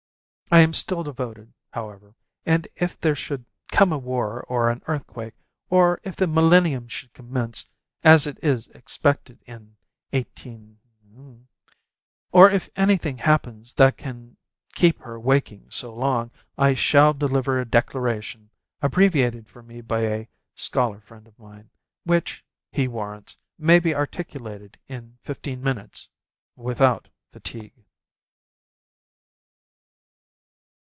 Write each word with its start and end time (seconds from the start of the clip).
I 0.53 0.59
am 0.59 0.73
still 0.73 1.01
devoted, 1.01 1.53
however, 1.71 2.13
and 2.45 2.67
if 2.75 2.99
there 2.99 3.15
should 3.15 3.45
come 3.69 3.93
a 3.93 3.97
war 3.97 4.41
or 4.49 4.69
an 4.69 4.83
earthquake, 4.85 5.35
or 5.69 6.01
if 6.03 6.17
the 6.17 6.27
millennium 6.27 6.89
should 6.89 7.13
commence, 7.13 7.69
as 8.03 8.27
is 8.27 8.67
expected 8.71 9.41
in 9.45 9.77
18, 10.11 10.77
or 12.33 12.51
if 12.51 12.67
anything 12.75 13.19
happens 13.19 13.71
that 13.75 13.95
can 13.95 14.35
keep 14.73 14.99
her 14.99 15.17
waking 15.17 15.71
so 15.71 15.95
long, 15.95 16.31
I 16.57 16.73
shall 16.73 17.13
deliver 17.13 17.57
a 17.57 17.63
declaration, 17.65 18.49
abbreviated 18.81 19.47
for 19.47 19.63
me 19.63 19.79
by 19.79 20.01
a 20.01 20.27
scholar 20.53 20.99
friend 20.99 21.27
of 21.29 21.39
mine, 21.39 21.69
which, 22.03 22.43
he 22.73 22.89
warrants, 22.89 23.37
may 23.57 23.79
be 23.79 23.95
articulated 23.95 24.77
in 24.89 25.17
fifteen 25.23 25.63
minutes 25.63 26.09
without 26.57 27.07
fatigue. 27.31 27.85